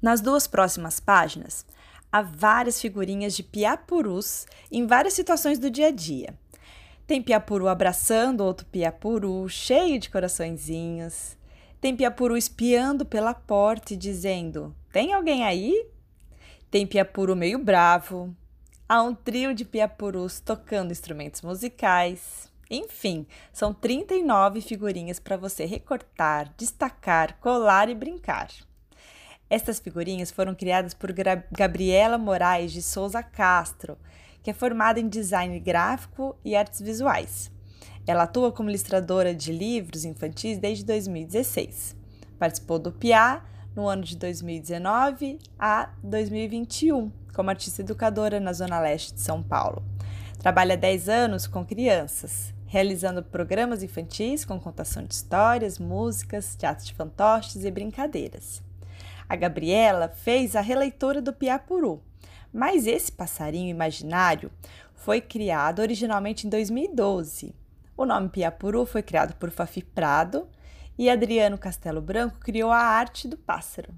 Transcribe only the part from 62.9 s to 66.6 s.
passarinho imaginário foi criado originalmente em